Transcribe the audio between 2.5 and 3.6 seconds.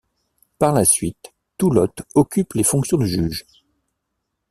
les fonctions de juge.